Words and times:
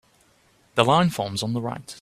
The 0.73 0.83
line 0.83 1.11
forms 1.11 1.43
on 1.43 1.53
the 1.53 1.61
right. 1.61 1.87